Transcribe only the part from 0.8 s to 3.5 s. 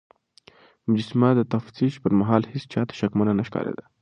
مجسمه د تفتيش پر مهال هيڅ چا ته شکمنه نه